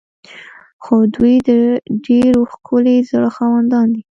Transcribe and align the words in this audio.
خو 0.83 0.95
دوی 1.15 1.35
د 1.49 1.49
ډیر 2.05 2.33
ښکلي 2.51 2.97
زړه 3.09 3.29
خاوندان 3.37 3.87
دي. 3.95 4.01